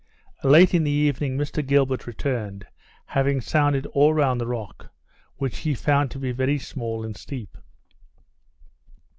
[0.43, 2.65] Late in the evening Mr Gilbert returned,
[3.05, 4.91] having sounded all round the rock,
[5.37, 7.55] which he found to be very small and steep.